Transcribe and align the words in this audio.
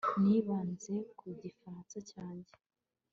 Nibanze 0.23 0.93
ku 1.17 1.25
Gifaransa 1.41 1.97
cyanjye 2.09 2.53